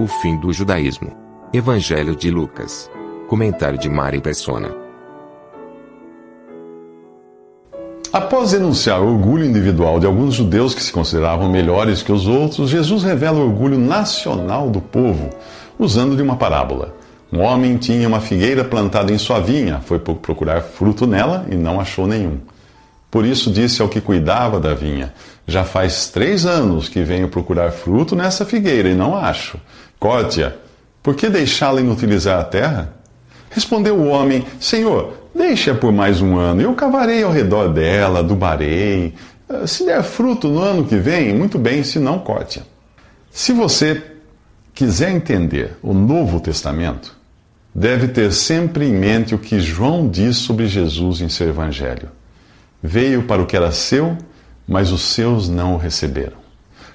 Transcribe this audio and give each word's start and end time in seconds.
O 0.00 0.06
fim 0.06 0.34
do 0.38 0.50
judaísmo. 0.50 1.12
Evangelho 1.52 2.16
de 2.16 2.30
Lucas. 2.30 2.90
Comentário 3.28 3.78
de 3.78 3.86
Mari 3.86 4.18
Persona. 4.18 4.74
Após 8.10 8.52
denunciar 8.52 9.02
o 9.02 9.12
orgulho 9.12 9.44
individual 9.44 10.00
de 10.00 10.06
alguns 10.06 10.36
judeus 10.36 10.74
que 10.74 10.82
se 10.82 10.90
consideravam 10.90 11.50
melhores 11.50 12.02
que 12.02 12.10
os 12.10 12.26
outros, 12.26 12.70
Jesus 12.70 13.02
revela 13.02 13.40
o 13.40 13.42
orgulho 13.42 13.76
nacional 13.76 14.70
do 14.70 14.80
povo, 14.80 15.28
usando 15.78 16.16
de 16.16 16.22
uma 16.22 16.36
parábola. 16.36 16.96
Um 17.30 17.40
homem 17.40 17.76
tinha 17.76 18.08
uma 18.08 18.22
figueira 18.22 18.64
plantada 18.64 19.12
em 19.12 19.18
sua 19.18 19.38
vinha, 19.38 19.80
foi 19.80 19.98
procurar 19.98 20.62
fruto 20.62 21.06
nela 21.06 21.44
e 21.50 21.56
não 21.56 21.78
achou 21.78 22.06
nenhum. 22.06 22.38
Por 23.10 23.26
isso 23.26 23.50
disse 23.50 23.82
ao 23.82 23.88
que 23.88 24.00
cuidava 24.00 24.58
da 24.58 24.72
vinha: 24.72 25.12
Já 25.46 25.64
faz 25.64 26.08
três 26.08 26.46
anos 26.46 26.88
que 26.88 27.02
venho 27.02 27.28
procurar 27.28 27.70
fruto 27.72 28.16
nessa 28.16 28.46
figueira 28.46 28.88
e 28.88 28.94
não 28.94 29.14
acho. 29.14 29.58
Corte-a. 30.00 30.54
Por 31.02 31.14
que 31.14 31.28
deixá-la 31.28 31.82
inutilizar 31.82 32.40
a 32.40 32.44
terra? 32.44 32.94
Respondeu 33.50 33.96
o 33.96 34.08
homem: 34.08 34.46
Senhor, 34.58 35.28
deixe-a 35.34 35.74
por 35.74 35.92
mais 35.92 36.22
um 36.22 36.38
ano, 36.38 36.62
eu 36.62 36.74
cavarei 36.74 37.22
ao 37.22 37.30
redor 37.30 37.68
dela, 37.68 38.20
adubarei. 38.20 39.14
Se 39.66 39.84
der 39.84 40.02
fruto 40.02 40.48
no 40.48 40.60
ano 40.60 40.86
que 40.86 40.96
vem, 40.96 41.34
muito 41.34 41.58
bem, 41.58 41.84
se 41.84 41.98
não, 41.98 42.18
corte-a. 42.18 42.62
Se 43.30 43.52
você 43.52 44.02
quiser 44.72 45.10
entender 45.10 45.76
o 45.82 45.92
Novo 45.92 46.40
Testamento, 46.40 47.14
deve 47.74 48.08
ter 48.08 48.32
sempre 48.32 48.86
em 48.86 48.92
mente 48.92 49.34
o 49.34 49.38
que 49.38 49.60
João 49.60 50.08
diz 50.08 50.38
sobre 50.38 50.66
Jesus 50.66 51.20
em 51.20 51.28
seu 51.28 51.48
Evangelho. 51.48 52.08
Veio 52.82 53.24
para 53.24 53.42
o 53.42 53.46
que 53.46 53.56
era 53.56 53.70
seu, 53.70 54.16
mas 54.66 54.90
os 54.90 55.02
seus 55.02 55.48
não 55.48 55.74
o 55.74 55.76
receberam. 55.76 56.39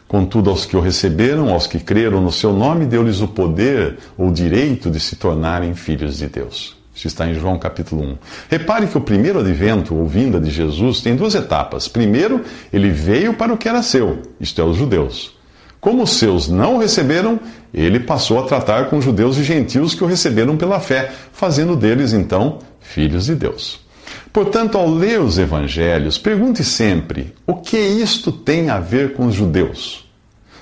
Contudo, 0.08 0.50
aos 0.50 0.66
que 0.66 0.78
o 0.78 0.80
receberam, 0.80 1.50
aos 1.50 1.66
que 1.66 1.80
creram 1.80 2.22
no 2.22 2.31
seu 2.31 2.53
nome, 2.53 2.86
deu-lhes 2.86 3.22
o 3.22 3.28
poder 3.28 3.98
ou 4.17 4.31
direito 4.31 4.89
de 4.89 5.00
se 5.00 5.16
tornarem 5.16 5.73
filhos 5.73 6.17
de 6.17 6.28
Deus. 6.28 6.75
Isso 6.95 7.08
está 7.08 7.28
em 7.28 7.34
João 7.34 7.59
capítulo 7.59 8.03
1. 8.03 8.17
Repare 8.50 8.88
que 8.88 8.98
o 8.98 9.02
primeiro 9.02 9.39
advento 9.39 9.94
ou 9.94 10.08
vinda 10.08 10.39
de 10.39 10.50
Jesus 10.50 11.02
tem 11.02 11.16
duas 11.16 11.36
etapas. 11.36 11.88
Primeiro, 11.89 12.42
ele 12.72 12.89
veio 12.89 13.33
para 13.33 13.52
o 13.52 13.58
que 13.58 13.67
era 13.67 13.83
seu, 13.83 14.22
isto 14.39 14.61
é, 14.61 14.64
os 14.64 14.78
judeus. 14.78 15.36
Como 15.81 16.03
os 16.03 16.11
seus 16.11 16.48
não 16.48 16.76
o 16.76 16.80
receberam, 16.80 17.39
ele 17.73 18.00
passou 18.00 18.39
a 18.39 18.44
tratar 18.44 18.89
com 18.89 19.02
judeus 19.02 19.38
e 19.38 19.44
gentios 19.44 19.94
que 19.94 20.03
o 20.03 20.08
receberam 20.08 20.56
pela 20.56 20.80
fé, 20.80 21.11
fazendo 21.33 21.76
deles, 21.76 22.14
então, 22.14 22.59
filhos 22.80 23.26
de 23.26 23.36
Deus. 23.36 23.84
Portanto, 24.36 24.78
ao 24.78 24.89
ler 24.89 25.22
os 25.22 25.38
evangelhos, 25.38 26.17
pergunte 26.17 26.61
sempre: 26.61 27.33
o 27.47 27.55
que 27.55 27.78
isto 27.78 28.33
tem 28.33 28.69
a 28.69 28.81
ver 28.81 29.14
com 29.14 29.27
os 29.27 29.33
judeus? 29.33 30.05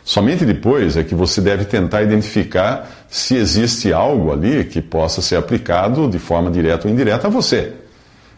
Somente 0.04 0.46
depois 0.46 0.96
é 0.96 1.04
que 1.04 1.16
você 1.16 1.42
deve 1.42 1.66
tentar 1.66 2.04
identificar 2.04 3.08
se 3.10 3.36
existe 3.36 3.92
algo 3.92 4.32
ali 4.32 4.64
que 4.66 4.80
possa 4.80 5.24
ser 5.24 5.38
aplicado 5.38 6.08
de 6.08 6.20
forma 6.20 6.52
direta 6.52 6.88
ou 6.88 6.94
indireta 6.94 7.26
a 7.26 7.32
você. 7.32 7.74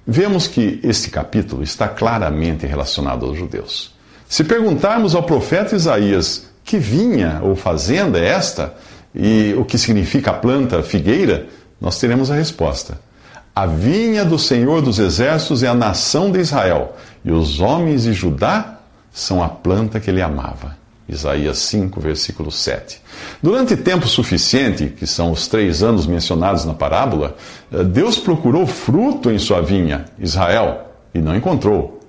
Vemos 0.08 0.48
que 0.48 0.80
este 0.82 1.10
capítulo 1.10 1.64
está 1.64 1.90
claramente 1.90 2.66
relacionado 2.66 3.26
aos 3.26 3.38
judeus. 3.38 3.94
Se 4.30 4.42
perguntarmos 4.42 5.16
ao 5.16 5.24
profeta 5.24 5.76
Isaías 5.76 6.48
que 6.64 6.78
vinha 6.78 7.42
ou 7.44 7.58
fazenda 7.58 8.18
é 8.18 8.26
esta 8.26 8.74
e 9.14 9.54
o 9.58 9.66
que 9.66 9.78
significa 9.78 10.32
a 10.32 10.36
planta 10.36 10.82
figueira, 10.82 11.48
nós 11.82 12.00
teremos 12.00 12.32
a 12.32 12.36
resposta. 12.36 13.04
A 13.56 13.66
vinha 13.66 14.26
do 14.26 14.38
Senhor 14.38 14.82
dos 14.82 15.00
Exércitos 15.00 15.64
é 15.64 15.68
a 15.70 15.74
nação 15.74 16.30
de 16.30 16.40
Israel, 16.42 16.98
e 17.24 17.32
os 17.32 17.62
homens 17.62 18.04
de 18.04 18.12
Judá 18.12 18.80
são 19.14 19.42
a 19.42 19.48
planta 19.48 19.98
que 19.98 20.10
ele 20.10 20.22
amava. 20.22 20.76
Isaías 21.08 21.60
5, 21.60 22.02
versículo 22.02 22.52
7. 22.52 23.02
Durante 23.42 23.78
tempo 23.78 24.10
suficiente, 24.10 24.88
que 24.88 25.08
são 25.08 25.32
os 25.32 25.48
três 25.48 25.82
anos 25.82 26.06
mencionados 26.06 26.66
na 26.66 26.74
parábola, 26.74 27.38
eh, 27.72 27.82
Deus 27.86 28.18
procurou 28.18 28.68
fruto 28.68 29.32
em 29.32 29.40
sua 29.40 29.62
vinha, 29.62 30.04
Israel, 30.20 30.92
e 31.14 31.20
não 31.20 31.34
encontrou. 31.34 32.02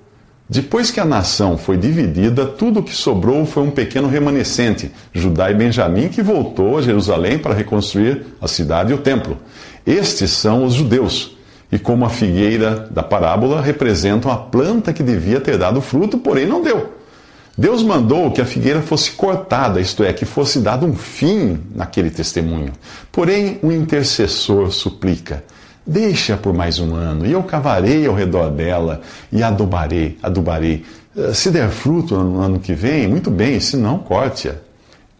Depois 0.49 0.91
que 0.91 0.99
a 0.99 1.05
nação 1.05 1.57
foi 1.57 1.77
dividida, 1.77 2.45
tudo 2.45 2.81
o 2.81 2.83
que 2.83 2.93
sobrou 2.93 3.45
foi 3.45 3.63
um 3.63 3.71
pequeno 3.71 4.09
remanescente, 4.09 4.91
Judá 5.13 5.49
e 5.49 5.53
Benjamim, 5.53 6.09
que 6.09 6.21
voltou 6.21 6.77
a 6.77 6.81
Jerusalém 6.81 7.39
para 7.39 7.53
reconstruir 7.53 8.25
a 8.41 8.49
cidade 8.49 8.91
e 8.91 8.95
o 8.95 8.97
templo. 8.97 9.37
Estes 9.85 10.31
são 10.31 10.65
os 10.65 10.73
judeus, 10.73 11.36
e 11.71 11.77
como 11.77 12.05
a 12.05 12.09
figueira 12.09 12.87
da 12.91 13.03
parábola, 13.03 13.61
representam 13.61 14.31
a 14.31 14.37
planta 14.37 14.93
que 14.93 15.03
devia 15.03 15.41
ter 15.41 15.57
dado 15.57 15.81
fruto, 15.81 16.17
porém 16.17 16.45
não 16.45 16.61
deu. 16.61 16.93
Deus 17.57 17.81
mandou 17.81 18.31
que 18.31 18.39
a 18.39 18.45
figueira 18.45 18.81
fosse 18.81 19.11
cortada, 19.11 19.81
isto 19.81 20.03
é, 20.03 20.13
que 20.13 20.25
fosse 20.25 20.59
dado 20.59 20.85
um 20.85 20.95
fim 20.95 21.59
naquele 21.73 22.11
testemunho. 22.11 22.71
Porém, 23.11 23.59
o 23.63 23.71
intercessor 23.71 24.71
suplica: 24.71 25.43
Deixa 25.85 26.37
por 26.37 26.53
mais 26.53 26.77
um 26.77 26.93
ano, 26.93 27.25
e 27.25 27.31
eu 27.31 27.41
cavarei 27.41 28.05
ao 28.05 28.13
redor 28.13 28.51
dela 28.51 29.01
e 29.31 29.41
adubarei, 29.41 30.17
adubarei. 30.21 30.85
Eh, 31.17 31.33
se 31.33 31.49
der 31.49 31.69
fruto 31.69 32.15
no 32.15 32.39
ano 32.39 32.59
que 32.59 32.73
vem, 32.73 33.07
muito 33.07 33.31
bem, 33.31 33.59
se 33.59 33.75
não, 33.75 33.97
corte-a. 33.97 34.55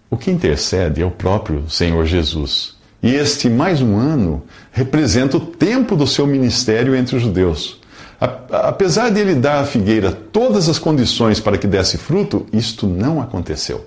O 0.10 0.16
que 0.16 0.30
intercede 0.30 1.02
é 1.02 1.06
o 1.06 1.12
próprio 1.12 1.68
Senhor 1.70 2.06
Jesus. 2.06 2.77
E 3.02 3.14
este 3.14 3.50
mais 3.50 3.82
um 3.82 3.98
ano 3.98 4.44
representa 4.72 5.38
o 5.38 5.40
tempo 5.40 5.96
do 5.96 6.08
seu 6.08 6.26
ministério 6.26 6.96
entre 6.96 7.16
os 7.16 7.22
judeus. 7.22 7.80
Apesar 8.20 9.12
de 9.12 9.20
ele 9.20 9.36
dar 9.36 9.62
à 9.62 9.66
figueira 9.66 10.12
todas 10.12 10.68
as 10.68 10.80
condições 10.80 11.40
para 11.40 11.58
que 11.58 11.68
desse 11.68 11.98
fruto, 11.98 12.48
isto 12.52 12.88
não 12.88 13.22
aconteceu. 13.22 13.86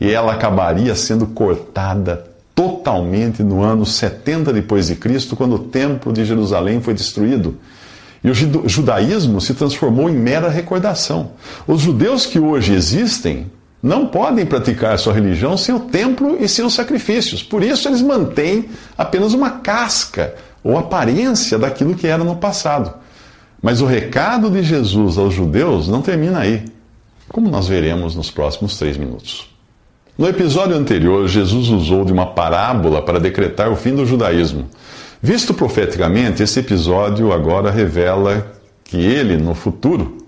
E 0.00 0.10
ela 0.10 0.32
acabaria 0.32 0.94
sendo 0.96 1.26
cortada 1.28 2.26
totalmente 2.54 3.42
no 3.42 3.62
ano 3.62 3.86
70 3.86 4.52
depois 4.52 4.88
de 4.88 4.96
Cristo, 4.96 5.36
quando 5.36 5.54
o 5.54 5.58
templo 5.60 6.12
de 6.12 6.24
Jerusalém 6.24 6.80
foi 6.80 6.94
destruído. 6.94 7.56
E 8.22 8.30
o 8.30 8.34
judaísmo 8.68 9.40
se 9.40 9.54
transformou 9.54 10.10
em 10.10 10.14
mera 10.14 10.50
recordação. 10.50 11.30
Os 11.66 11.80
judeus 11.80 12.26
que 12.26 12.38
hoje 12.38 12.74
existem 12.74 13.46
não 13.82 14.06
podem 14.06 14.44
praticar 14.44 14.98
sua 14.98 15.14
religião 15.14 15.56
sem 15.56 15.74
o 15.74 15.80
templo 15.80 16.36
e 16.38 16.48
sem 16.48 16.64
os 16.64 16.74
sacrifícios. 16.74 17.42
Por 17.42 17.62
isso 17.62 17.88
eles 17.88 18.02
mantêm 18.02 18.68
apenas 18.96 19.32
uma 19.32 19.50
casca 19.50 20.34
ou 20.62 20.76
aparência 20.76 21.58
daquilo 21.58 21.94
que 21.94 22.06
era 22.06 22.22
no 22.22 22.36
passado. 22.36 22.92
Mas 23.62 23.80
o 23.80 23.86
recado 23.86 24.50
de 24.50 24.62
Jesus 24.62 25.16
aos 25.16 25.34
judeus 25.34 25.88
não 25.88 26.02
termina 26.02 26.40
aí, 26.40 26.64
como 27.28 27.48
nós 27.48 27.68
veremos 27.68 28.14
nos 28.14 28.30
próximos 28.30 28.76
três 28.78 28.96
minutos. 28.96 29.48
No 30.16 30.28
episódio 30.28 30.76
anterior, 30.76 31.26
Jesus 31.26 31.68
usou 31.68 32.04
de 32.04 32.12
uma 32.12 32.26
parábola 32.26 33.00
para 33.00 33.18
decretar 33.18 33.70
o 33.70 33.76
fim 33.76 33.94
do 33.94 34.04
judaísmo. 34.04 34.68
Visto 35.22 35.54
profeticamente, 35.54 36.42
esse 36.42 36.60
episódio 36.60 37.32
agora 37.32 37.70
revela 37.70 38.52
que 38.84 38.98
ele, 38.98 39.36
no 39.36 39.54
futuro, 39.54 40.26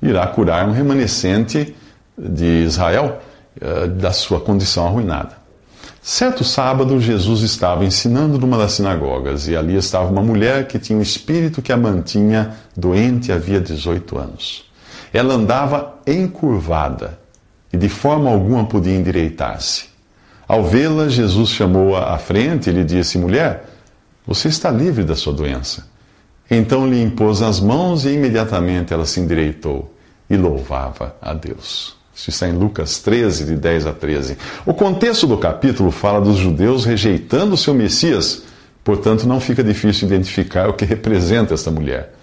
irá 0.00 0.26
curar 0.26 0.66
um 0.66 0.72
remanescente 0.72 1.74
de 2.18 2.64
Israel 2.64 3.20
eh, 3.60 3.86
da 3.88 4.12
sua 4.12 4.40
condição 4.40 4.86
arruinada. 4.86 5.36
Certo 6.02 6.44
sábado, 6.44 7.00
Jesus 7.00 7.42
estava 7.42 7.84
ensinando 7.84 8.38
numa 8.38 8.56
das 8.56 8.72
sinagogas 8.72 9.48
e 9.48 9.56
ali 9.56 9.74
estava 9.74 10.08
uma 10.08 10.22
mulher 10.22 10.68
que 10.68 10.78
tinha 10.78 10.96
um 10.96 11.02
espírito 11.02 11.60
que 11.60 11.72
a 11.72 11.76
mantinha 11.76 12.54
doente 12.76 13.32
havia 13.32 13.60
18 13.60 14.16
anos. 14.16 14.70
Ela 15.12 15.34
andava 15.34 15.96
encurvada 16.06 17.18
e 17.72 17.76
de 17.76 17.88
forma 17.88 18.30
alguma 18.30 18.66
podia 18.66 18.94
endireitar-se. 18.94 19.86
Ao 20.46 20.62
vê-la, 20.62 21.08
Jesus 21.08 21.48
chamou-a 21.48 22.14
à 22.14 22.18
frente 22.18 22.70
e 22.70 22.72
lhe 22.72 22.84
disse: 22.84 23.18
Mulher, 23.18 23.64
você 24.24 24.46
está 24.46 24.70
livre 24.70 25.02
da 25.02 25.16
sua 25.16 25.32
doença. 25.32 25.88
Então 26.48 26.86
lhe 26.86 27.02
impôs 27.02 27.42
as 27.42 27.58
mãos 27.58 28.04
e 28.04 28.10
imediatamente 28.10 28.92
ela 28.92 29.06
se 29.06 29.18
endireitou 29.18 29.92
e 30.30 30.36
louvava 30.36 31.16
a 31.20 31.34
Deus. 31.34 31.95
Isso 32.16 32.30
está 32.30 32.48
em 32.48 32.52
Lucas 32.52 32.98
13, 33.00 33.44
de 33.44 33.56
10 33.56 33.86
a 33.86 33.92
13. 33.92 34.38
O 34.64 34.72
contexto 34.72 35.26
do 35.26 35.36
capítulo 35.36 35.90
fala 35.90 36.18
dos 36.18 36.38
judeus 36.38 36.86
rejeitando 36.86 37.52
o 37.52 37.58
seu 37.58 37.74
Messias, 37.74 38.42
portanto, 38.82 39.28
não 39.28 39.38
fica 39.38 39.62
difícil 39.62 40.08
identificar 40.08 40.66
o 40.70 40.72
que 40.72 40.86
representa 40.86 41.52
esta 41.52 41.70
mulher. 41.70 42.14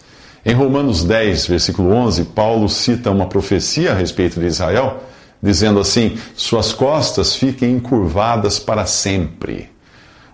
Em 0.43 0.53
Romanos 0.53 1.03
10, 1.03 1.45
versículo 1.45 1.93
11, 1.93 2.25
Paulo 2.25 2.67
cita 2.67 3.11
uma 3.11 3.27
profecia 3.27 3.91
a 3.91 3.95
respeito 3.95 4.39
de 4.39 4.47
Israel, 4.47 5.03
dizendo 5.41 5.79
assim: 5.79 6.17
Suas 6.35 6.73
costas 6.73 7.35
fiquem 7.35 7.73
encurvadas 7.73 8.57
para 8.57 8.87
sempre. 8.87 9.69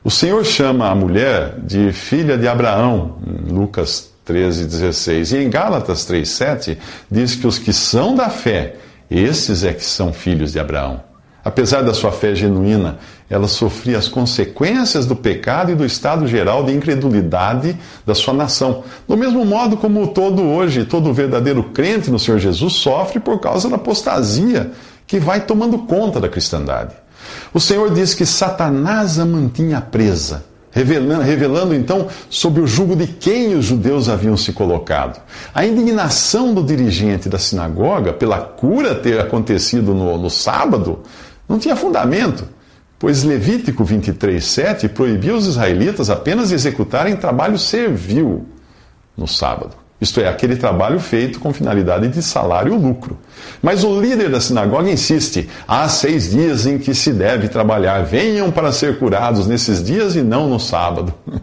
O 0.02 0.10
Senhor 0.10 0.46
chama 0.46 0.90
a 0.90 0.96
mulher 0.96 1.60
de 1.60 1.92
filha 1.92 2.38
de 2.38 2.48
Abraão, 2.48 3.18
Lucas 3.46 4.10
13, 4.24 4.66
16. 4.66 5.34
E 5.34 5.38
em 5.40 5.50
Gálatas 5.50 6.06
3, 6.06 6.28
7, 6.28 6.78
diz 7.12 7.36
que 7.36 7.46
os 7.46 7.60
que 7.60 7.74
são 7.74 8.16
da 8.16 8.30
fé, 8.30 8.76
esses 9.10 9.64
é 9.64 9.74
que 9.74 9.84
são 9.84 10.14
filhos 10.14 10.52
de 10.52 10.60
Abraão. 10.60 11.10
Apesar 11.44 11.82
da 11.82 11.94
sua 11.94 12.12
fé 12.12 12.36
genuína, 12.36 13.00
ela 13.30 13.48
sofria 13.48 13.98
as 13.98 14.08
consequências 14.08 15.06
do 15.06 15.16
pecado 15.16 15.72
e 15.72 15.76
do 15.76 15.86
estado 15.86 16.28
geral 16.28 16.64
de 16.64 16.74
incredulidade 16.74 17.78
da 18.06 18.14
sua 18.14 18.34
nação. 18.34 18.84
Do 19.08 19.16
mesmo 19.16 19.46
modo 19.46 19.78
como 19.78 20.08
todo 20.08 20.44
hoje, 20.44 20.84
todo 20.84 21.14
verdadeiro 21.14 21.64
crente 21.64 22.12
no 22.12 22.20
Senhor 22.20 22.40
Jesus 22.40 22.74
sofre 22.74 23.20
por 23.20 23.40
causa 23.40 23.70
da 23.70 23.78
apostasia 23.78 24.72
que 25.08 25.20
vai 25.20 25.42
tomando 25.42 25.80
conta 25.80 26.20
da 26.20 26.28
cristandade. 26.28 26.94
O 27.54 27.60
Senhor 27.60 27.92
diz 27.94 28.14
que 28.14 28.26
Satanás 28.26 29.18
a 29.18 29.26
mantinha 29.26 29.82
presa, 29.82 30.44
revelando, 30.72 31.24
revelando 31.24 31.74
então 31.74 32.08
sobre 32.30 32.62
o 32.62 32.68
jugo 32.68 32.96
de 32.96 33.08
quem 33.08 33.56
os 33.56 33.66
judeus 33.66 34.10
haviam 34.10 34.38
se 34.38 34.54
colocado. 34.54 35.22
A 35.54 35.66
indignação 35.66 36.54
do 36.54 36.64
dirigente 36.64 37.28
da 37.30 37.40
sinagoga 37.40 38.14
pela 38.14 38.40
cura 38.40 38.96
ter 38.96 39.20
acontecido 39.20 39.94
no, 39.94 40.18
no 40.18 40.30
sábado 40.30 41.00
não 41.48 41.58
tinha 41.58 41.76
fundamento, 41.76 42.48
pois 42.98 43.24
Levítico 43.24 43.84
23:7 43.84 44.90
proibia 44.90 45.36
os 45.36 45.48
israelitas 45.48 46.10
apenas 46.10 46.50
de 46.50 46.56
executarem 46.56 47.16
trabalho 47.16 47.58
servil 47.58 48.46
no 49.18 49.28
sábado. 49.28 49.89
Isto 50.02 50.22
é, 50.22 50.30
aquele 50.30 50.56
trabalho 50.56 50.98
feito 50.98 51.42
com 51.42 51.52
finalidade 51.52 52.08
de 52.08 52.24
salário 52.24 52.74
ou 52.74 52.80
lucro. 52.80 53.18
Mas 53.62 53.84
o 53.84 54.00
líder 54.00 54.30
da 54.30 54.40
sinagoga 54.40 54.90
insiste: 54.90 55.50
há 55.68 55.90
seis 55.90 56.32
dias 56.32 56.66
em 56.66 56.78
que 56.78 56.96
se 56.96 57.12
deve 57.12 57.50
trabalhar, 57.50 58.04
venham 58.06 58.50
para 58.50 58.72
ser 58.72 58.98
curados 58.98 59.46
nesses 59.46 59.84
dias 59.84 60.16
e 60.16 60.22
não 60.22 60.50
no 60.50 60.60
sábado. 60.60 61.14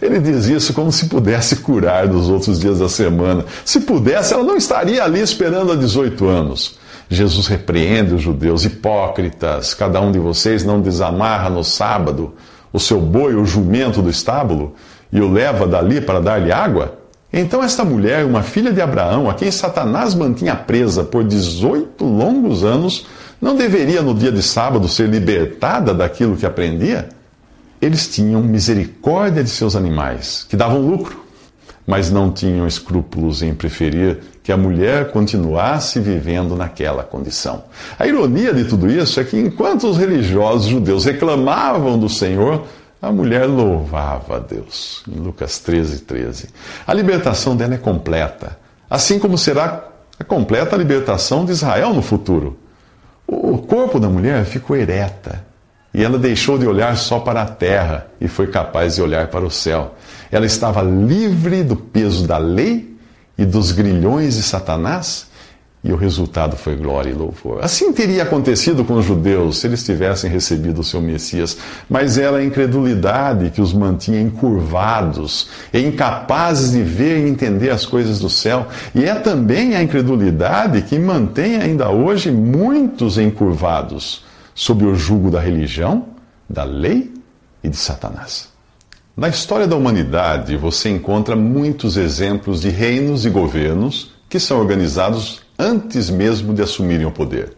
Ele 0.00 0.20
diz 0.20 0.46
isso 0.46 0.72
como 0.72 0.92
se 0.92 1.06
pudesse 1.06 1.56
curar 1.56 2.06
dos 2.06 2.28
outros 2.28 2.60
dias 2.60 2.78
da 2.78 2.88
semana. 2.88 3.44
Se 3.64 3.80
pudesse, 3.80 4.32
ela 4.32 4.44
não 4.44 4.56
estaria 4.56 5.02
ali 5.02 5.20
esperando 5.20 5.72
há 5.72 5.76
18 5.76 6.24
anos. 6.26 6.78
Jesus 7.10 7.46
repreende 7.48 8.14
os 8.14 8.22
judeus 8.22 8.64
hipócritas. 8.64 9.74
Cada 9.74 10.00
um 10.00 10.12
de 10.12 10.18
vocês 10.18 10.64
não 10.64 10.80
desamarra 10.80 11.50
no 11.50 11.64
sábado 11.64 12.34
o 12.72 12.78
seu 12.78 13.00
boi 13.00 13.34
ou 13.34 13.44
jumento 13.44 14.00
do 14.00 14.10
estábulo 14.10 14.74
e 15.10 15.20
o 15.20 15.30
leva 15.30 15.66
dali 15.66 16.00
para 16.00 16.20
dar-lhe 16.20 16.52
água? 16.52 16.98
Então, 17.40 17.62
esta 17.62 17.84
mulher, 17.84 18.24
uma 18.24 18.42
filha 18.42 18.72
de 18.72 18.80
Abraão, 18.80 19.30
a 19.30 19.34
quem 19.34 19.48
Satanás 19.48 20.12
mantinha 20.12 20.56
presa 20.56 21.04
por 21.04 21.22
18 21.22 22.04
longos 22.04 22.64
anos, 22.64 23.06
não 23.40 23.54
deveria 23.54 24.02
no 24.02 24.12
dia 24.12 24.32
de 24.32 24.42
sábado 24.42 24.88
ser 24.88 25.08
libertada 25.08 25.94
daquilo 25.94 26.36
que 26.36 26.44
aprendia? 26.44 27.08
Eles 27.80 28.08
tinham 28.08 28.42
misericórdia 28.42 29.44
de 29.44 29.50
seus 29.50 29.76
animais, 29.76 30.44
que 30.48 30.56
davam 30.56 30.80
lucro, 30.80 31.24
mas 31.86 32.10
não 32.10 32.32
tinham 32.32 32.66
escrúpulos 32.66 33.40
em 33.40 33.54
preferir 33.54 34.18
que 34.42 34.50
a 34.50 34.56
mulher 34.56 35.12
continuasse 35.12 36.00
vivendo 36.00 36.56
naquela 36.56 37.04
condição. 37.04 37.62
A 37.96 38.04
ironia 38.04 38.52
de 38.52 38.64
tudo 38.64 38.90
isso 38.90 39.20
é 39.20 39.22
que 39.22 39.38
enquanto 39.38 39.88
os 39.88 39.96
religiosos 39.96 40.66
judeus 40.66 41.04
reclamavam 41.04 41.96
do 41.96 42.08
Senhor, 42.08 42.64
a 43.00 43.12
mulher 43.12 43.46
louvava 43.46 44.36
a 44.36 44.38
Deus. 44.38 45.02
Em 45.08 45.18
Lucas 45.18 45.58
13, 45.60 46.00
13. 46.00 46.48
A 46.86 46.92
libertação 46.92 47.56
dela 47.56 47.74
é 47.74 47.78
completa, 47.78 48.58
assim 48.90 49.18
como 49.18 49.38
será 49.38 49.84
a 50.18 50.24
completa 50.24 50.76
libertação 50.76 51.44
de 51.44 51.52
Israel 51.52 51.94
no 51.94 52.02
futuro. 52.02 52.58
O 53.26 53.58
corpo 53.58 54.00
da 54.00 54.08
mulher 54.08 54.44
ficou 54.44 54.76
ereta 54.76 55.44
e 55.94 56.02
ela 56.02 56.18
deixou 56.18 56.58
de 56.58 56.66
olhar 56.66 56.96
só 56.96 57.20
para 57.20 57.42
a 57.42 57.46
terra 57.46 58.08
e 58.20 58.26
foi 58.26 58.48
capaz 58.48 58.96
de 58.96 59.02
olhar 59.02 59.28
para 59.28 59.44
o 59.44 59.50
céu. 59.50 59.94
Ela 60.30 60.46
estava 60.46 60.82
livre 60.82 61.62
do 61.62 61.76
peso 61.76 62.26
da 62.26 62.38
lei 62.38 62.96
e 63.36 63.44
dos 63.44 63.70
grilhões 63.70 64.34
de 64.34 64.42
Satanás, 64.42 65.27
e 65.82 65.92
o 65.92 65.96
resultado 65.96 66.56
foi 66.56 66.74
glória 66.74 67.10
e 67.10 67.14
louvor. 67.14 67.60
Assim 67.62 67.92
teria 67.92 68.24
acontecido 68.24 68.84
com 68.84 68.94
os 68.94 69.04
judeus 69.04 69.58
se 69.58 69.66
eles 69.66 69.84
tivessem 69.84 70.30
recebido 70.30 70.80
o 70.80 70.84
seu 70.84 71.00
Messias, 71.00 71.56
mas 71.88 72.18
era 72.18 72.38
a 72.38 72.44
incredulidade 72.44 73.50
que 73.50 73.60
os 73.60 73.72
mantinha 73.72 74.20
encurvados 74.20 75.48
e 75.72 75.80
incapazes 75.80 76.72
de 76.72 76.82
ver 76.82 77.24
e 77.24 77.28
entender 77.28 77.70
as 77.70 77.86
coisas 77.86 78.18
do 78.18 78.28
céu. 78.28 78.66
E 78.94 79.04
é 79.04 79.14
também 79.14 79.76
a 79.76 79.82
incredulidade 79.82 80.82
que 80.82 80.98
mantém 80.98 81.56
ainda 81.56 81.88
hoje 81.88 82.30
muitos 82.30 83.16
encurvados 83.16 84.24
sob 84.54 84.84
o 84.84 84.96
jugo 84.96 85.30
da 85.30 85.40
religião, 85.40 86.06
da 86.50 86.64
lei 86.64 87.14
e 87.62 87.68
de 87.68 87.76
Satanás. 87.76 88.48
Na 89.16 89.28
história 89.28 89.66
da 89.66 89.76
humanidade, 89.76 90.56
você 90.56 90.88
encontra 90.88 91.36
muitos 91.36 91.96
exemplos 91.96 92.60
de 92.60 92.68
reinos 92.68 93.24
e 93.24 93.30
governos 93.30 94.12
que 94.28 94.38
são 94.38 94.58
organizados 94.58 95.42
antes 95.58 96.10
mesmo 96.10 96.54
de 96.54 96.62
assumirem 96.62 97.06
o 97.06 97.10
poder. 97.10 97.52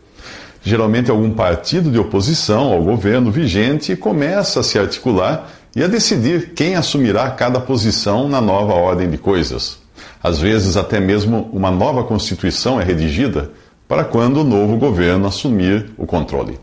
Geralmente, 0.62 1.10
algum 1.10 1.30
partido 1.30 1.90
de 1.90 1.98
oposição 1.98 2.72
ao 2.72 2.82
governo 2.82 3.30
vigente 3.30 3.96
começa 3.96 4.60
a 4.60 4.62
se 4.62 4.78
articular 4.78 5.50
e 5.74 5.82
a 5.82 5.86
decidir 5.86 6.52
quem 6.54 6.76
assumirá 6.76 7.30
cada 7.30 7.60
posição 7.60 8.28
na 8.28 8.40
nova 8.40 8.74
ordem 8.74 9.08
de 9.08 9.16
coisas. 9.16 9.78
Às 10.22 10.38
vezes, 10.38 10.76
até 10.76 11.00
mesmo 11.00 11.48
uma 11.52 11.70
nova 11.70 12.04
Constituição 12.04 12.80
é 12.80 12.84
redigida 12.84 13.50
para 13.88 14.04
quando 14.04 14.38
o 14.38 14.44
novo 14.44 14.76
governo 14.76 15.26
assumir 15.26 15.90
o 15.96 16.06
controle. 16.06 16.58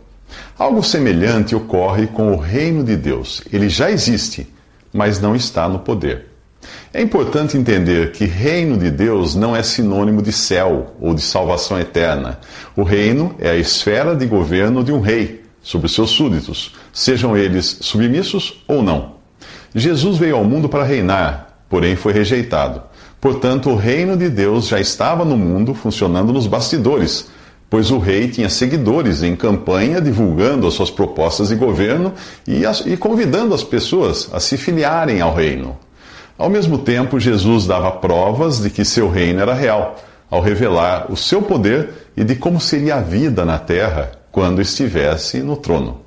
Algo 0.58 0.84
semelhante 0.84 1.56
ocorre 1.56 2.08
com 2.08 2.32
o 2.32 2.38
reino 2.38 2.84
de 2.84 2.96
Deus. 2.96 3.42
Ele 3.52 3.70
já 3.70 3.90
existe 3.90 4.48
mas 4.94 5.20
não 5.20 5.36
está 5.36 5.68
no 5.68 5.80
poder. 5.80 6.27
É 6.94 7.02
importante 7.02 7.58
entender 7.58 8.12
que 8.12 8.26
reino 8.26 8.78
de 8.78 8.90
Deus 8.90 9.36
não 9.36 9.56
é 9.56 9.62
sinônimo 9.62 10.22
de 10.22 10.32
céu 10.32 10.96
ou 11.00 11.14
de 11.14 11.22
salvação 11.22 11.80
eterna. 11.80 12.40
O 12.76 12.84
reino 12.84 13.36
é 13.40 13.50
a 13.52 13.56
esfera 13.56 14.16
de 14.16 14.26
governo 14.26 14.84
de 14.84 14.92
um 14.92 15.00
rei 15.00 15.44
sobre 15.62 15.90
seus 15.90 16.12
súditos, 16.12 16.74
sejam 16.94 17.36
eles 17.36 17.78
submissos 17.82 18.64
ou 18.68 18.82
não. 18.82 19.18
Jesus 19.76 20.18
veio 20.18 20.38
ao 20.38 20.44
mundo 20.44 20.70
para 20.70 20.84
reinar, 20.84 21.60
porém 21.70 21.96
foi 21.96 22.14
rejeitado. 22.14 22.82
Portanto, 23.20 23.70
o 23.70 23.76
reino 23.76 24.16
de 24.16 24.30
Deus 24.30 24.68
já 24.68 24.80
estava 24.80 25.26
no 25.26 25.38
mundo, 25.38 25.74
funcionando 25.74 26.32
nos 26.32 26.48
bastidores 26.48 27.30
pois 27.70 27.92
o 27.92 27.98
rei 27.98 28.30
tinha 28.30 28.50
seguidores 28.50 29.24
em 29.24 29.36
campanha 29.36 30.02
divulgando 30.02 30.68
as 30.68 30.74
suas 30.74 30.90
propostas 30.90 31.50
de 31.50 31.56
governo 31.56 32.14
e, 32.48 32.64
e 32.86 32.98
convidando 32.98 33.54
as 33.54 33.64
pessoas 33.64 34.30
a 34.32 34.40
se 34.40 34.58
filiarem 34.58 35.22
ao 35.22 35.34
reino. 35.34 35.78
Ao 36.38 36.50
mesmo 36.50 36.78
tempo, 36.78 37.20
Jesus 37.20 37.66
dava 37.66 37.92
provas 37.92 38.62
de 38.62 38.70
que 38.70 38.86
seu 38.86 39.10
reino 39.10 39.42
era 39.42 39.56
real, 39.56 39.96
ao 40.30 40.40
revelar 40.40 41.12
o 41.12 41.18
seu 41.18 41.42
poder 41.42 41.90
e 42.16 42.24
de 42.24 42.36
como 42.36 42.62
seria 42.62 42.96
a 42.96 43.02
vida 43.02 43.44
na 43.44 43.58
terra 43.58 44.12
quando 44.32 44.62
estivesse 44.62 45.40
no 45.40 45.58
trono. 45.58 46.02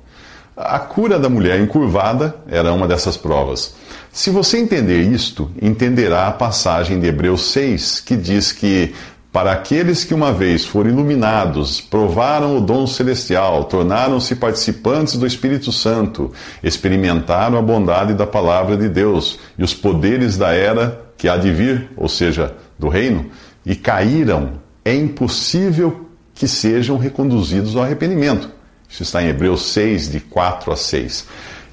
A 0.55 0.79
cura 0.79 1.19
da 1.19 1.27
mulher 1.27 1.59
encurvada 1.59 2.35
era 2.47 2.71
uma 2.71 2.87
dessas 2.87 3.17
provas. 3.17 3.73
Se 4.11 4.29
você 4.29 4.57
entender 4.57 5.01
isto, 5.01 5.51
entenderá 5.61 6.27
a 6.27 6.31
passagem 6.31 6.99
de 6.99 7.07
Hebreus 7.07 7.51
6, 7.51 7.99
que 8.01 8.15
diz 8.15 8.51
que 8.51 8.93
para 9.31 9.53
aqueles 9.53 10.03
que 10.03 10.13
uma 10.13 10.33
vez 10.33 10.65
foram 10.65 10.89
iluminados, 10.89 11.79
provaram 11.79 12.57
o 12.57 12.61
dom 12.61 12.85
celestial, 12.85 13.63
tornaram-se 13.63 14.35
participantes 14.35 15.15
do 15.15 15.25
Espírito 15.25 15.71
Santo, 15.71 16.33
experimentaram 16.61 17.57
a 17.57 17.61
bondade 17.61 18.13
da 18.13 18.27
palavra 18.27 18.75
de 18.75 18.89
Deus 18.89 19.39
e 19.57 19.63
os 19.63 19.73
poderes 19.73 20.37
da 20.37 20.53
era 20.53 21.01
que 21.17 21.29
há 21.29 21.37
de 21.37 21.49
vir, 21.49 21.91
ou 21.95 22.09
seja, 22.09 22.53
do 22.77 22.89
reino, 22.89 23.27
e 23.65 23.73
caíram, 23.73 24.53
é 24.83 24.93
impossível 24.93 26.09
que 26.33 26.47
sejam 26.47 26.97
reconduzidos 26.97 27.75
ao 27.77 27.83
arrependimento. 27.83 28.49
Isso 28.89 29.03
está 29.03 29.23
em 29.23 29.27
Hebreus 29.27 29.71
6, 29.71 30.11
de 30.11 30.19
4 30.19 30.73
a 30.73 30.75
6. 30.75 31.25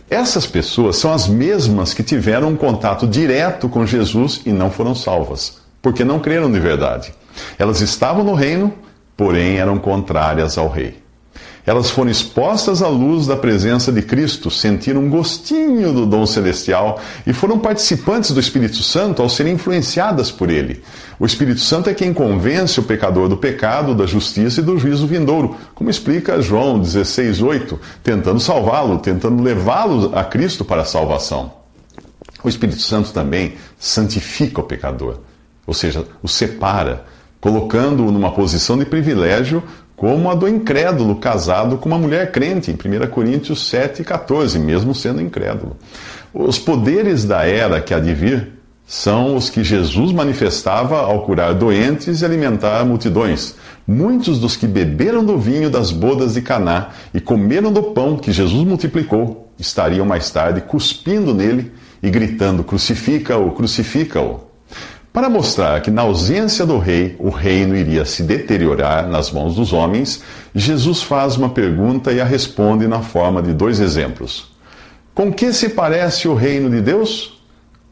Essas 0.09 0.47
pessoas 0.47 0.97
são 0.97 1.13
as 1.13 1.27
mesmas 1.27 1.93
que 1.93 2.05
tiveram 2.05 2.51
um 2.51 2.57
contato 2.57 3.07
direto 3.07 3.69
com 3.69 3.85
Jesus 3.85 4.43
e 4.47 4.53
não 4.53 4.71
foram 4.71 4.95
salvas, 4.95 5.59
porque 5.83 6.05
não 6.05 6.21
creram 6.21 6.53
de 6.53 6.61
verdade. 6.61 7.13
Elas 7.59 7.81
estavam 7.81 8.25
no 8.25 8.35
reino, 8.35 8.73
porém 9.17 9.57
eram 9.59 9.79
contrárias 9.79 10.57
ao 10.59 10.69
rei. 10.69 11.03
Elas 11.69 11.91
foram 11.91 12.11
expostas 12.11 12.81
à 12.81 12.89
luz 12.89 13.27
da 13.27 13.37
presença 13.37 13.93
de 13.93 14.01
Cristo, 14.01 14.51
sentiram 14.51 15.03
um 15.03 15.11
gostinho 15.11 15.93
do 15.93 16.07
dom 16.07 16.25
celestial 16.25 16.99
e 17.27 17.33
foram 17.35 17.59
participantes 17.59 18.31
do 18.31 18.41
Espírito 18.41 18.83
Santo 18.83 19.21
ao 19.21 19.29
serem 19.29 19.53
influenciadas 19.53 20.31
por 20.31 20.49
ele. 20.49 20.83
O 21.21 21.27
Espírito 21.27 21.61
Santo 21.61 21.91
é 21.91 21.95
quem 21.95 22.15
convence 22.15 22.81
o 22.81 22.85
pecador 22.85 23.29
do 23.29 23.37
pecado, 23.37 23.95
da 23.95 24.07
justiça 24.07 24.61
e 24.61 24.65
do 24.65 24.79
juízo 24.79 25.07
vindouro, 25.07 25.57
como 25.75 25.91
explica 25.91 26.41
João 26.41 26.81
16,8, 26.81 27.79
tentando 28.03 28.41
salvá-lo, 28.41 28.99
tentando 28.99 29.43
levá-lo 29.43 30.17
a 30.17 30.25
Cristo 30.25 30.65
para 30.65 30.81
a 30.81 30.87
salvação. 30.87 31.53
O 32.43 32.49
Espírito 32.49 32.81
Santo 32.81 33.13
também 33.13 33.57
santifica 33.79 34.63
o 34.63 34.65
pecador 34.65 35.19
ou 35.69 35.75
seja, 35.75 36.07
o 36.23 36.27
separa, 36.27 37.05
colocando-o 37.41 38.11
numa 38.11 38.33
posição 38.33 38.79
de 38.79 38.85
privilégio 38.85 39.63
como 39.97 40.31
a 40.31 40.35
do 40.35 40.49
incrédulo 40.49 41.17
casado 41.17 41.77
com 41.77 41.89
uma 41.89 41.99
mulher 41.99 42.31
crente, 42.31 42.71
em 42.71 42.75
1 42.75 43.11
Coríntios 43.11 43.69
7, 43.69 44.05
14, 44.05 44.59
mesmo 44.59 44.95
sendo 44.95 45.21
incrédulo. 45.21 45.77
Os 46.33 46.59
poderes 46.59 47.25
da 47.25 47.45
era 47.45 47.81
que 47.81 47.93
há 47.93 47.99
de 47.99 48.15
vir 48.15 48.53
são 48.87 49.37
os 49.37 49.51
que 49.51 49.63
Jesus 49.63 50.13
manifestava 50.13 51.01
ao 51.01 51.23
curar 51.23 51.53
doentes 51.53 52.23
e 52.23 52.25
alimentar 52.25 52.87
multidões. 52.87 53.55
Muitos 53.87 54.39
dos 54.39 54.57
que 54.57 54.67
beberam 54.67 55.25
do 55.25 55.37
vinho 55.37 55.69
das 55.69 55.91
bodas 55.91 56.35
de 56.35 56.43
Caná 56.43 56.89
e 57.13 57.21
comeram 57.21 57.73
do 57.73 57.83
pão 57.83 58.17
que 58.17 58.33
Jesus 58.33 58.67
multiplicou 58.67 59.53
estariam 59.59 60.07
mais 60.07 60.31
tarde 60.31 60.63
cuspindo 60.63 61.35
nele 61.35 61.73
e 62.03 62.09
gritando: 62.09 62.65
Crucifica-o, 62.65 63.51
crucifica-o. 63.51 64.48
Para 65.19 65.29
mostrar 65.29 65.81
que 65.81 65.91
na 65.91 66.03
ausência 66.03 66.65
do 66.65 66.79
rei, 66.79 67.17
o 67.19 67.29
reino 67.29 67.75
iria 67.75 68.05
se 68.05 68.23
deteriorar 68.23 69.09
nas 69.09 69.33
mãos 69.33 69.57
dos 69.57 69.73
homens, 69.73 70.23
Jesus 70.55 71.03
faz 71.03 71.37
uma 71.37 71.49
pergunta 71.49 72.13
e 72.13 72.21
a 72.21 72.25
responde 72.25 72.87
na 72.87 73.01
forma 73.01 73.43
de 73.43 73.53
dois 73.53 73.81
exemplos. 73.81 74.49
Com 75.13 75.33
que 75.33 75.53
se 75.53 75.71
parece 75.71 76.29
o 76.29 76.35
reino 76.35 76.71
de 76.71 76.81
Deus? 76.81 77.43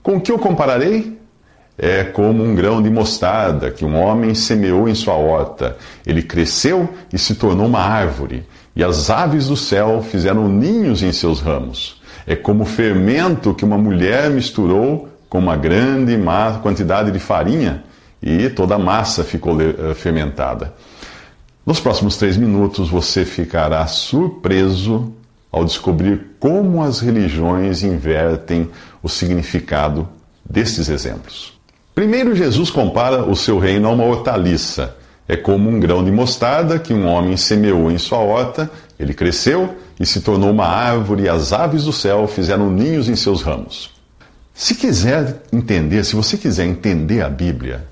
Com 0.04 0.20
que 0.20 0.30
o 0.30 0.38
compararei? 0.38 1.18
É 1.76 2.04
como 2.04 2.44
um 2.44 2.54
grão 2.54 2.80
de 2.80 2.90
mostarda 2.90 3.72
que 3.72 3.84
um 3.84 4.00
homem 4.00 4.32
semeou 4.32 4.88
em 4.88 4.94
sua 4.94 5.14
horta. 5.14 5.76
Ele 6.06 6.22
cresceu 6.22 6.88
e 7.12 7.18
se 7.18 7.34
tornou 7.34 7.66
uma 7.66 7.80
árvore, 7.80 8.46
e 8.76 8.84
as 8.84 9.10
aves 9.10 9.48
do 9.48 9.56
céu 9.56 10.00
fizeram 10.00 10.48
ninhos 10.48 11.02
em 11.02 11.10
seus 11.10 11.40
ramos. 11.40 12.00
É 12.24 12.36
como 12.36 12.64
fermento 12.64 13.52
que 13.52 13.64
uma 13.64 13.76
mulher 13.76 14.30
misturou 14.30 15.15
com 15.36 15.40
uma 15.40 15.54
grande 15.54 16.16
quantidade 16.62 17.10
de 17.10 17.18
farinha 17.18 17.84
e 18.22 18.48
toda 18.48 18.76
a 18.76 18.78
massa 18.78 19.22
ficou 19.22 19.60
eh, 19.60 19.92
fermentada. 19.92 20.72
Nos 21.66 21.78
próximos 21.78 22.16
três 22.16 22.38
minutos 22.38 22.88
você 22.88 23.22
ficará 23.22 23.86
surpreso 23.86 25.12
ao 25.52 25.62
descobrir 25.62 26.36
como 26.40 26.82
as 26.82 27.00
religiões 27.00 27.82
invertem 27.82 28.70
o 29.02 29.10
significado 29.10 30.08
destes 30.42 30.88
exemplos. 30.88 31.52
Primeiro, 31.94 32.34
Jesus 32.34 32.70
compara 32.70 33.26
o 33.26 33.36
seu 33.36 33.58
reino 33.58 33.88
a 33.88 33.90
uma 33.90 34.04
hortaliça. 34.04 34.96
É 35.28 35.36
como 35.36 35.68
um 35.68 35.78
grão 35.78 36.02
de 36.02 36.10
mostarda 36.10 36.78
que 36.78 36.94
um 36.94 37.06
homem 37.06 37.36
semeou 37.36 37.90
em 37.90 37.98
sua 37.98 38.20
horta, 38.20 38.70
ele 38.98 39.12
cresceu 39.12 39.76
e 40.00 40.06
se 40.06 40.22
tornou 40.22 40.50
uma 40.50 40.66
árvore, 40.66 41.24
e 41.24 41.28
as 41.28 41.52
aves 41.52 41.84
do 41.84 41.92
céu 41.92 42.26
fizeram 42.26 42.70
ninhos 42.70 43.06
em 43.06 43.16
seus 43.16 43.42
ramos. 43.42 43.95
Se 44.58 44.74
quiser 44.74 45.42
entender, 45.52 46.02
se 46.02 46.16
você 46.16 46.38
quiser 46.38 46.64
entender 46.64 47.20
a 47.20 47.28
Bíblia, 47.28 47.84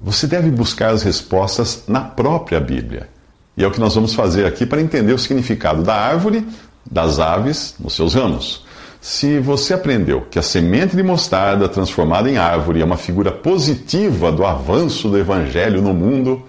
você 0.00 0.26
deve 0.26 0.50
buscar 0.50 0.88
as 0.88 1.02
respostas 1.02 1.84
na 1.86 2.00
própria 2.00 2.58
Bíblia. 2.58 3.10
E 3.54 3.62
é 3.62 3.66
o 3.66 3.70
que 3.70 3.78
nós 3.78 3.94
vamos 3.94 4.14
fazer 4.14 4.46
aqui 4.46 4.64
para 4.64 4.80
entender 4.80 5.12
o 5.12 5.18
significado 5.18 5.82
da 5.82 5.94
árvore, 5.94 6.48
das 6.90 7.18
aves, 7.18 7.74
nos 7.78 7.92
seus 7.92 8.14
ramos. 8.14 8.64
Se 8.98 9.38
você 9.38 9.74
aprendeu 9.74 10.22
que 10.22 10.38
a 10.38 10.42
semente 10.42 10.96
de 10.96 11.02
mostarda 11.02 11.68
transformada 11.68 12.30
em 12.30 12.38
árvore 12.38 12.80
é 12.80 12.84
uma 12.84 12.96
figura 12.96 13.30
positiva 13.30 14.32
do 14.32 14.46
avanço 14.46 15.10
do 15.10 15.18
evangelho 15.18 15.82
no 15.82 15.92
mundo, 15.92 16.42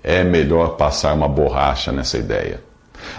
é 0.00 0.22
melhor 0.22 0.76
passar 0.76 1.12
uma 1.12 1.28
borracha 1.28 1.90
nessa 1.90 2.16
ideia. 2.16 2.67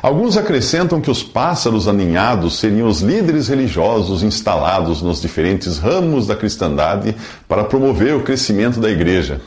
Alguns 0.02 0.38
acrescentam 0.38 1.02
que 1.02 1.12
os 1.12 1.24
pássaros 1.24 1.88
aninhados 1.88 2.58
seriam 2.58 2.88
os 2.88 3.02
líderes 3.02 3.48
religiosos 3.48 4.24
instalados 4.24 5.02
nos 5.02 5.22
diferentes 5.22 5.78
ramos 5.78 6.28
da 6.28 6.36
cristandade 6.36 7.16
para 7.48 7.64
promover 7.64 8.16
o 8.16 8.24
crescimento 8.24 8.80
da 8.80 8.90
igreja. 8.90 9.42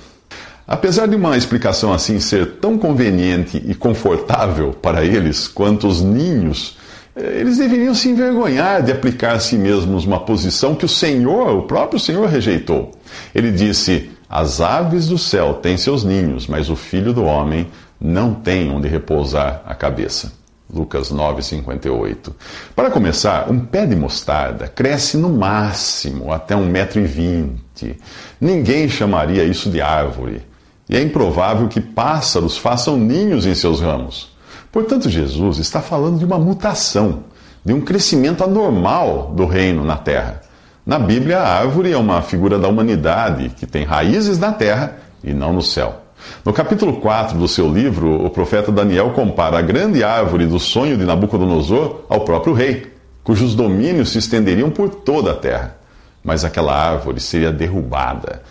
Apesar 0.66 1.06
de 1.06 1.16
uma 1.16 1.36
explicação 1.36 1.92
assim 1.92 2.20
ser 2.20 2.52
tão 2.52 2.78
conveniente 2.78 3.62
e 3.66 3.74
confortável 3.74 4.72
para 4.72 5.04
eles 5.04 5.48
quanto 5.48 5.88
os 5.88 6.00
ninhos, 6.00 6.76
eh, 7.16 7.40
eles 7.40 7.58
deveriam 7.58 7.94
se 7.94 8.08
envergonhar 8.08 8.82
de 8.82 8.92
aplicar 8.92 9.32
a 9.32 9.40
si 9.40 9.56
mesmos 9.56 10.04
uma 10.04 10.20
posição 10.20 10.74
que 10.74 10.84
o 10.84 10.88
Senhor, 10.88 11.56
o 11.56 11.62
próprio 11.62 11.98
Senhor, 11.98 12.28
rejeitou. 12.28 12.92
Ele 13.34 13.50
disse: 13.50 14.10
As 14.28 14.60
aves 14.60 15.08
do 15.08 15.18
céu 15.18 15.54
têm 15.54 15.76
seus 15.76 16.04
ninhos, 16.04 16.46
mas 16.46 16.70
o 16.70 16.76
filho 16.76 17.12
do 17.12 17.24
homem 17.24 17.66
não 18.02 18.34
tem 18.34 18.70
onde 18.70 18.88
repousar 18.88 19.62
a 19.64 19.74
cabeça. 19.74 20.32
Lucas 20.72 21.12
9,58. 21.12 22.32
Para 22.74 22.90
começar, 22.90 23.50
um 23.50 23.60
pé 23.60 23.84
de 23.86 23.94
mostarda 23.94 24.66
cresce 24.66 25.18
no 25.18 25.28
máximo 25.28 26.32
até 26.32 26.54
1,20m. 26.54 27.96
Ninguém 28.40 28.88
chamaria 28.88 29.44
isso 29.44 29.70
de 29.70 29.80
árvore. 29.80 30.42
E 30.88 30.96
é 30.96 31.02
improvável 31.02 31.68
que 31.68 31.80
pássaros 31.80 32.56
façam 32.56 32.96
ninhos 32.96 33.46
em 33.46 33.54
seus 33.54 33.80
ramos. 33.80 34.32
Portanto, 34.72 35.10
Jesus 35.10 35.58
está 35.58 35.80
falando 35.80 36.18
de 36.18 36.24
uma 36.24 36.38
mutação, 36.38 37.24
de 37.64 37.72
um 37.72 37.80
crescimento 37.80 38.42
anormal 38.42 39.32
do 39.36 39.44
reino 39.44 39.84
na 39.84 39.96
terra. 39.96 40.40
Na 40.84 40.98
Bíblia, 40.98 41.38
a 41.38 41.58
árvore 41.58 41.92
é 41.92 41.96
uma 41.96 42.22
figura 42.22 42.58
da 42.58 42.66
humanidade 42.66 43.50
que 43.50 43.66
tem 43.66 43.84
raízes 43.84 44.38
na 44.38 44.52
terra 44.52 44.96
e 45.22 45.32
não 45.32 45.52
no 45.52 45.62
céu. 45.62 46.01
No 46.44 46.52
capítulo 46.52 46.94
4 47.00 47.38
do 47.38 47.46
seu 47.46 47.72
livro, 47.72 48.24
o 48.24 48.30
profeta 48.30 48.72
Daniel 48.72 49.10
compara 49.10 49.58
a 49.58 49.62
grande 49.62 50.02
árvore 50.02 50.46
do 50.46 50.58
sonho 50.58 50.96
de 50.96 51.04
Nabucodonosor 51.04 52.02
ao 52.08 52.20
próprio 52.20 52.52
rei, 52.52 52.92
cujos 53.22 53.54
domínios 53.54 54.10
se 54.10 54.18
estenderiam 54.18 54.70
por 54.70 54.88
toda 54.90 55.32
a 55.32 55.36
terra. 55.36 55.76
Mas 56.22 56.44
aquela 56.44 56.74
árvore 56.74 57.20
seria 57.20 57.52
derrubada, 57.52 58.42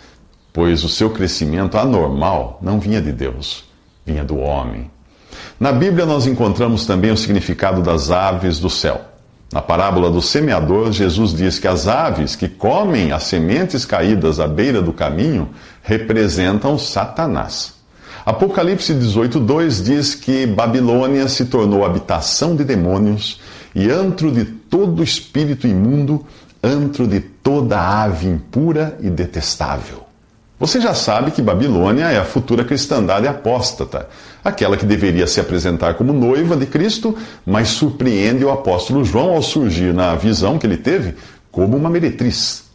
pois 0.52 0.84
o 0.84 0.88
seu 0.88 1.10
crescimento 1.10 1.76
anormal 1.76 2.58
não 2.62 2.80
vinha 2.80 3.00
de 3.00 3.12
Deus, 3.12 3.64
vinha 4.04 4.24
do 4.24 4.38
homem. 4.38 4.90
Na 5.58 5.72
Bíblia, 5.72 6.04
nós 6.04 6.26
encontramos 6.26 6.86
também 6.86 7.10
o 7.10 7.16
significado 7.16 7.82
das 7.82 8.10
aves 8.10 8.58
do 8.58 8.68
céu. 8.68 9.11
Na 9.52 9.60
parábola 9.60 10.10
do 10.10 10.22
semeador, 10.22 10.90
Jesus 10.92 11.34
diz 11.34 11.58
que 11.58 11.68
as 11.68 11.86
aves 11.86 12.34
que 12.34 12.48
comem 12.48 13.12
as 13.12 13.24
sementes 13.24 13.84
caídas 13.84 14.40
à 14.40 14.48
beira 14.48 14.80
do 14.80 14.94
caminho 14.94 15.50
representam 15.82 16.78
Satanás. 16.78 17.74
Apocalipse 18.24 18.94
18:2 18.94 19.82
diz 19.82 20.14
que 20.14 20.46
Babilônia 20.46 21.28
se 21.28 21.44
tornou 21.44 21.84
habitação 21.84 22.56
de 22.56 22.64
demônios 22.64 23.40
e 23.74 23.90
antro 23.90 24.32
de 24.32 24.44
todo 24.44 25.02
espírito 25.02 25.66
imundo, 25.66 26.24
antro 26.62 27.06
de 27.06 27.20
toda 27.20 27.78
ave 27.78 28.28
impura 28.28 28.96
e 29.02 29.10
detestável. 29.10 30.11
Você 30.62 30.80
já 30.80 30.94
sabe 30.94 31.32
que 31.32 31.42
Babilônia 31.42 32.04
é 32.04 32.18
a 32.20 32.24
futura 32.24 32.62
cristandade 32.62 33.26
apóstata, 33.26 34.08
aquela 34.44 34.76
que 34.76 34.86
deveria 34.86 35.26
se 35.26 35.40
apresentar 35.40 35.94
como 35.94 36.12
noiva 36.12 36.56
de 36.56 36.66
Cristo, 36.66 37.18
mas 37.44 37.70
surpreende 37.70 38.44
o 38.44 38.50
apóstolo 38.52 39.04
João 39.04 39.30
ao 39.30 39.42
surgir 39.42 39.92
na 39.92 40.14
visão 40.14 40.60
que 40.60 40.64
ele 40.64 40.76
teve 40.76 41.16
como 41.50 41.76
uma 41.76 41.90
meretriz. 41.90 42.66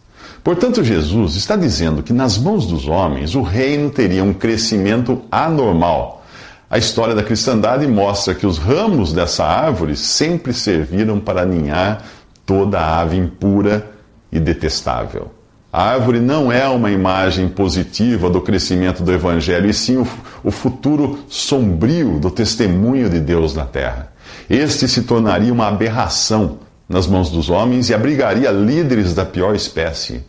Portanto, 0.44 0.84
Jesus 0.84 1.38
está 1.38 1.56
dizendo 1.56 2.04
que 2.04 2.12
nas 2.12 2.38
mãos 2.38 2.68
dos 2.68 2.90
homens 2.90 3.36
o 3.36 3.42
reino 3.42 3.90
teria 3.90 4.22
um 4.22 4.34
crescimento 4.34 5.22
anormal. 5.32 6.26
A 6.70 6.78
história 6.78 7.16
da 7.16 7.24
cristandade 7.24 7.88
mostra 7.88 8.36
que 8.36 8.46
os 8.46 8.58
ramos 8.58 9.14
dessa 9.14 9.46
árvore 9.46 9.96
sempre 9.96 10.52
serviram 10.52 11.22
para 11.22 11.44
aninhar 11.44 12.04
toda 12.46 12.82
a 12.82 13.00
ave 13.00 13.16
impura 13.16 13.90
e 14.30 14.42
detestável. 14.42 15.37
A 15.78 15.92
árvore 15.92 16.20
não 16.20 16.52
é 16.52 16.68
uma 16.68 16.90
imagem 16.90 17.48
positiva 17.48 18.32
do 18.32 18.42
crescimento 18.42 19.04
do 19.04 19.14
Evangelho, 19.14 19.70
e 19.70 19.74
sim 19.76 19.98
o, 19.98 20.08
o 20.44 20.50
futuro 20.50 21.20
sombrio 21.30 22.20
do 22.20 22.32
testemunho 22.32 23.08
de 23.08 23.20
Deus 23.20 23.54
na 23.54 23.64
terra. 23.64 24.12
Este 24.50 24.88
se 24.88 25.04
tornaria 25.04 25.54
uma 25.54 25.68
aberração 25.68 26.58
nas 26.90 27.06
mãos 27.06 27.30
dos 27.30 27.52
homens 27.52 27.92
e 27.92 27.94
abrigaria 27.94 28.50
líderes 28.50 29.14
da 29.14 29.24
pior 29.24 29.54
espécie. 29.54 30.24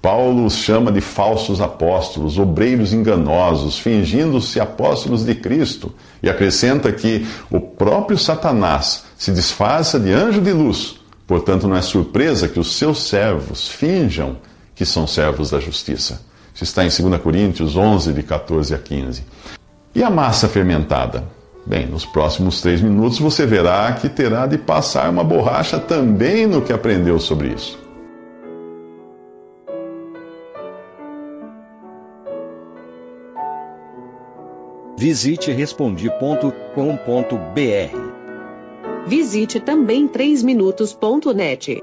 Paulo 0.00 0.46
os 0.46 0.54
chama 0.54 0.90
de 0.90 1.02
falsos 1.02 1.60
apóstolos, 1.60 2.38
obreiros 2.38 2.94
enganosos, 2.94 3.78
fingindo-se 3.78 4.58
apóstolos 4.58 5.22
de 5.22 5.34
Cristo, 5.34 5.92
e 6.22 6.30
acrescenta 6.30 6.90
que 6.90 7.26
o 7.50 7.60
próprio 7.60 8.16
Satanás 8.16 9.04
se 9.18 9.30
disfarça 9.32 10.00
de 10.00 10.10
anjo 10.10 10.40
de 10.40 10.52
luz. 10.52 10.96
Portanto, 11.26 11.68
não 11.68 11.76
é 11.76 11.82
surpresa 11.82 12.48
que 12.48 12.58
os 12.58 12.74
seus 12.78 13.06
servos 13.06 13.68
finjam 13.68 14.38
que 14.74 14.84
são 14.84 15.06
servos 15.06 15.50
da 15.50 15.60
justiça. 15.60 16.20
Isso 16.54 16.64
está 16.64 16.84
em 16.84 16.88
2 16.88 17.20
Coríntios 17.22 17.76
11, 17.76 18.12
de 18.12 18.22
14 18.22 18.74
a 18.74 18.78
15. 18.78 19.24
E 19.94 20.02
a 20.02 20.10
massa 20.10 20.48
fermentada? 20.48 21.24
Bem, 21.66 21.86
nos 21.86 22.04
próximos 22.04 22.60
três 22.60 22.80
minutos 22.80 23.18
você 23.18 23.46
verá 23.46 23.92
que 23.92 24.08
terá 24.08 24.46
de 24.46 24.58
passar 24.58 25.08
uma 25.10 25.24
borracha 25.24 25.78
também 25.78 26.46
no 26.46 26.60
que 26.60 26.72
aprendeu 26.72 27.18
sobre 27.18 27.48
isso. 27.48 27.78
Visite 34.96 35.50
respondi.com.br. 35.50 36.54
Visite 39.06 39.60
também 39.60 40.08
3minutos.net. 40.08 41.82